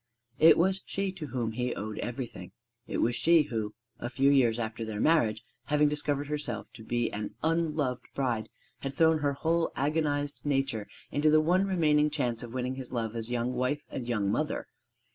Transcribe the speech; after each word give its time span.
It 0.39 0.57
was 0.57 0.81
she 0.83 1.11
to 1.11 1.27
whom 1.27 1.51
he 1.51 1.75
owed 1.75 1.99
everything. 1.99 2.53
It 2.87 3.01
was 3.03 3.13
she 3.13 3.43
who, 3.43 3.75
a 3.99 4.09
few 4.09 4.31
years 4.31 4.57
after 4.57 4.83
their 4.83 4.99
marriage, 4.99 5.43
having 5.65 5.89
discovered 5.89 6.25
herself 6.25 6.65
to 6.73 6.83
be 6.83 7.11
an 7.11 7.35
unloved 7.43 8.07
bride, 8.15 8.49
had 8.79 8.95
thrown 8.95 9.19
her 9.19 9.33
whole 9.33 9.71
agonized 9.75 10.43
nature 10.43 10.87
into 11.11 11.29
the 11.29 11.39
one 11.39 11.67
remaining 11.67 12.09
chance 12.09 12.41
of 12.41 12.51
winning 12.51 12.77
his 12.77 12.91
love 12.91 13.15
as 13.15 13.29
young 13.29 13.53
wife 13.53 13.83
and 13.91 14.07
young 14.09 14.31
mother. 14.31 14.65